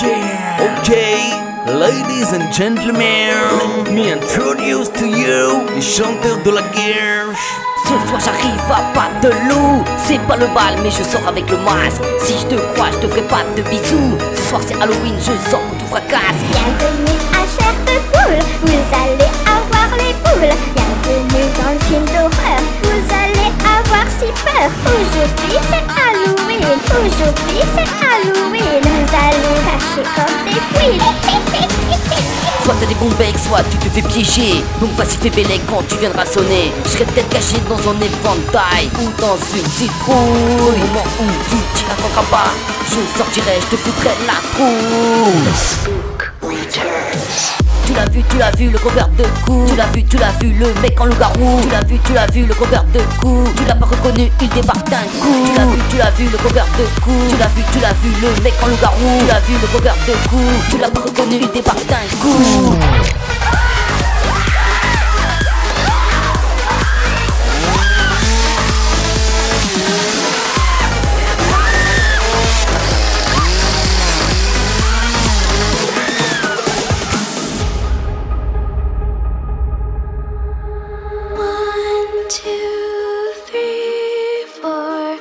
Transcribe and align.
Yeah. 0.00 0.78
Okay, 0.78 1.34
ladies 1.74 2.32
and 2.32 2.52
gentlemen, 2.54 3.34
let 3.82 3.92
me 3.92 4.12
introduce 4.12 4.88
to 4.90 5.06
you 5.06 5.66
les 5.74 5.82
chanteurs 5.82 6.38
de 6.44 6.50
la 6.52 6.62
guerre. 6.70 7.26
Ce 7.82 7.94
soir 8.06 8.20
j'arrive 8.24 8.70
à 8.70 8.82
pas 8.94 9.10
de 9.22 9.30
loup 9.48 9.82
C'est 9.96 10.20
pas 10.28 10.36
le 10.36 10.46
bal 10.48 10.76
mais 10.82 10.90
je 10.90 11.02
sors 11.02 11.26
avec 11.26 11.48
le 11.50 11.56
masque 11.58 12.02
Si 12.20 12.34
je 12.34 12.46
te 12.46 12.60
crois 12.74 12.90
je 12.92 12.98
te 12.98 13.08
ferai 13.08 13.22
pas 13.22 13.42
de 13.56 13.62
bisous 13.62 14.18
Ce 14.34 14.42
soir 14.42 14.60
c'est 14.66 14.74
Halloween 14.74 15.14
je 15.18 15.50
sors 15.50 15.60
pour 15.60 15.78
tout 15.78 15.86
fracasse 15.86 16.38
Bienvenue 16.50 17.18
à 17.32 17.42
Chair 17.48 17.74
de 17.86 17.96
Poule, 18.12 18.38
vous 18.62 18.84
allez 18.92 19.30
avoir 19.46 19.88
les 19.96 20.12
boules. 20.22 20.54
Bienvenue 20.76 21.46
dans 21.56 21.72
le 21.72 21.80
film 21.88 22.04
d'horreur, 22.04 22.60
vous 22.82 23.04
allez 23.14 23.50
avoir 23.64 24.06
si 24.18 24.28
peur. 24.44 24.68
Aujourd'hui 24.84 25.56
c'est 25.70 25.86
Halloween, 25.88 26.62
aujourd'hui 26.92 27.62
c'est 27.74 27.88
Halloween. 28.04 28.87
Soit 32.64 32.74
t'as 32.80 32.86
des 32.86 32.94
bons 32.94 33.10
becs, 33.18 33.38
soit 33.38 33.62
tu 33.70 33.78
te 33.78 33.88
fais 33.88 34.02
piéger. 34.02 34.64
Donc 34.80 34.90
vas-y 34.96 35.16
fais 35.16 35.30
bélec 35.30 35.60
quand 35.68 35.82
tu 35.88 35.96
viendras 35.96 36.26
sonner. 36.26 36.72
Je 36.84 36.90
serai 36.90 37.04
peut-être 37.06 37.28
caché 37.30 37.56
dans 37.68 37.78
un 37.90 37.96
éventail 38.00 38.90
Ou 39.00 39.08
dans 39.20 39.36
une 39.56 39.68
citrouille. 39.70 40.14
Au 40.14 40.76
moment 40.76 41.04
où 41.20 41.24
tu 41.50 41.56
t'y 41.74 41.84
pas 41.84 42.50
Je 42.90 43.18
sortirai, 43.18 43.58
je 43.60 43.76
te 43.76 43.76
foutrai 43.76 44.10
la 44.26 44.34
trouille 44.52 45.87
l'as 48.50 48.56
vu, 48.56 48.66
tu 48.66 48.70
l'as 48.70 48.70
vu, 48.70 48.70
le 48.70 48.78
couvert 48.78 49.08
de 49.08 49.24
cou 49.44 49.64
Tu 49.68 49.76
l'as 49.76 49.86
vu, 49.86 50.04
tu 50.04 50.16
l'as 50.16 50.32
vu, 50.40 50.52
le 50.58 50.80
mec 50.80 51.00
en 51.00 51.06
loup-garou 51.06 51.60
Tu 51.62 51.68
l'as 51.70 51.84
vu, 51.84 51.98
tu 52.04 52.12
l'as 52.12 52.26
vu, 52.26 52.46
le 52.46 52.54
couvert 52.54 52.84
de 52.84 53.00
cou 53.20 53.44
Tu 53.56 53.64
l'as 53.64 53.74
pas 53.74 53.86
reconnu, 53.86 54.30
il 54.40 54.48
débarque 54.48 54.88
d'un 54.88 54.96
coup 55.20 55.44
Tu 55.44 55.56
l'as 55.56 55.66
vu, 55.66 55.78
tu 55.90 55.96
l'as 55.96 56.10
vu, 56.10 56.24
le 56.30 56.38
couvert 56.38 56.66
de 56.78 57.00
cou 57.02 57.10
Tu 57.28 57.36
l'as 57.36 57.48
vu, 57.48 57.62
tu 57.72 57.78
l'as 57.80 57.92
vu, 58.02 58.10
le 58.22 58.42
mec 58.42 58.54
en 58.62 58.66
loup-garou 58.66 59.18
Tu 59.20 59.26
l'as 59.26 59.40
vu, 59.40 59.54
le 59.60 59.66
couvert 59.66 59.96
de 60.06 60.28
cou 60.28 60.40
Tu 60.70 60.78
l'as 60.78 60.90
pas 60.90 61.00
reconnu, 61.00 61.38
il 61.40 61.50
débarque 61.50 61.86
d'un 61.86 61.96
coup 62.20 62.74
two, 82.28 83.32
three, 83.46 84.44
four. 84.60 85.16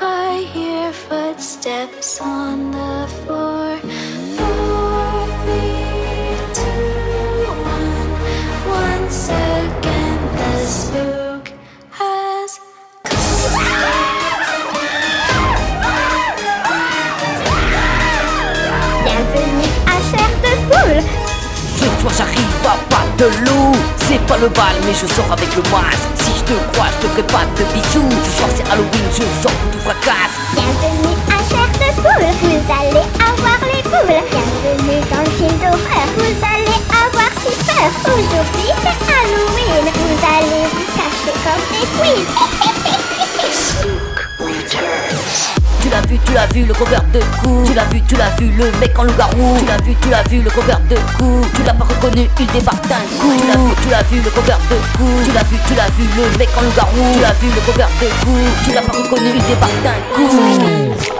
I 0.00 0.44
hear 0.52 0.92
footsteps 0.92 2.20
on 2.20 2.72
the 2.72 3.06
floor. 3.06 3.76
Four, 4.36 5.26
three, 5.44 6.34
two, 6.58 7.46
one. 7.62 8.10
Once 8.68 9.28
again, 9.28 10.20
the 10.38 10.52
spook 10.66 11.52
has 11.92 12.58
Bienvenue 19.04 19.70
à 19.86 20.00
j'arrive 22.16 22.66
à 22.66 22.76
pas 22.90 22.97
de 23.18 23.24
loup 23.44 23.72
C'est 23.96 24.24
pas 24.26 24.38
le 24.38 24.48
bal 24.48 24.74
mais 24.86 24.94
je 24.94 25.06
sors 25.06 25.30
avec 25.32 25.50
le 25.56 25.62
masque. 25.70 26.08
Si 26.14 26.30
je 26.38 26.44
te 26.44 26.54
crois 26.72 26.86
je 26.94 27.06
te 27.06 27.10
ferai 27.12 27.22
pas 27.24 27.44
de 27.58 27.64
bisous. 27.74 28.08
Ce 28.24 28.30
soir 28.30 28.48
c'est 28.56 28.66
Halloween 28.70 29.06
je 29.10 29.24
sors 29.42 29.52
pour 29.52 29.70
tout 29.72 29.80
fracasse. 29.80 30.34
Bienvenue 30.54 31.14
à 31.26 31.38
Chair 31.50 31.68
de 31.82 31.88
Poule, 31.98 32.30
vous 32.42 32.62
allez 32.78 33.06
avoir 33.18 33.58
les 33.66 33.82
boules. 33.82 34.22
Bienvenue 34.30 35.00
dans 35.10 35.24
le 35.26 35.32
film 35.36 35.54
d'horreur, 35.58 36.06
vous 36.16 36.36
allez 36.54 36.78
avoir 37.02 37.30
si 37.42 37.52
peur. 37.66 37.90
Aujourd'hui 38.06 38.70
c'est 38.82 39.00
Halloween, 39.10 39.84
vous 39.98 40.18
allez 40.36 40.64
vous 40.72 40.86
cacher 40.96 41.34
comme 41.42 41.64
des 41.74 41.86
queens. 41.98 42.74
vu, 46.08 46.18
tu 46.24 46.32
l'as 46.32 46.46
vu, 46.46 46.64
le 46.64 46.74
couvert 46.74 47.04
de 47.12 47.20
cou 47.40 47.62
Tu 47.66 47.74
l'as 47.74 47.84
vu, 47.84 48.00
tu 48.02 48.16
l'as 48.16 48.30
vu, 48.38 48.50
le 48.56 48.70
mec 48.80 48.98
en 48.98 49.04
loup-garou. 49.04 49.56
Tu 49.58 49.66
l'as 49.66 49.76
vu, 49.84 49.94
tu 50.00 50.08
l'as 50.08 50.22
vu, 50.22 50.42
le 50.42 50.50
couvert 50.50 50.80
de 50.88 50.96
cou 51.18 51.40
Tu 51.54 51.62
l'as 51.62 51.74
pas 51.74 51.84
reconnu, 51.84 52.28
il 52.40 52.46
débarque 52.46 52.88
d'un 52.88 53.04
coup. 53.20 53.32
Tu 53.38 53.46
l'as 53.46 53.56
vu, 53.56 53.74
tu 53.82 53.88
l'as 53.90 54.02
vu, 54.02 54.20
le 54.22 54.30
couvert 54.30 54.58
de 54.70 54.76
cou 54.96 55.08
Tu 55.24 55.32
l'as 55.32 55.44
vu, 55.44 55.56
tu 55.66 55.74
l'as 55.74 55.90
vu, 55.96 56.04
le 56.16 56.38
mec 56.38 56.48
en 56.56 56.62
loup-garou. 56.62 57.12
Tu 57.14 57.20
l'as 57.20 57.32
vu, 57.32 57.48
le 57.54 57.60
couvert 57.60 57.90
de 58.00 58.06
cou 58.24 58.36
Tu 58.64 58.72
l'as 58.72 58.82
pas 58.82 58.92
reconnu, 58.92 59.30
il 59.34 59.44
débarque 59.44 59.82
d'un 59.82 60.00
coup 60.14 61.17